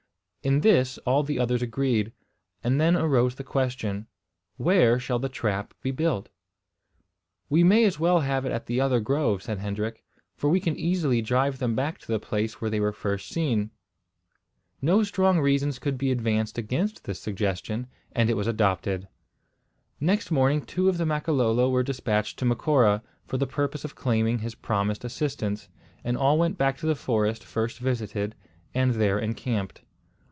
[0.43, 2.13] In this all the others agreed;
[2.63, 4.07] and then arose the question.
[4.57, 6.29] Where shall the trap be built?
[7.47, 10.03] "We may as well have it at the other grove," said Hendrik,
[10.35, 13.69] "for we can easily drive them back to the place where they were first seen."
[14.81, 19.07] No strong reasons could be advanced against this suggestion, and it was adopted.
[19.99, 24.39] Next morning two of the Makololo were despatched to Macora, for the purpose of claiming
[24.39, 25.69] his promised assistance;
[26.03, 28.33] and all went back to the forest first visited,
[28.73, 29.83] and there encamped.